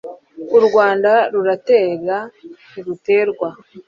u 0.57 0.59
rwanda 0.65 1.11
ruratera 1.33 2.17
ntiruterwa 2.69 3.49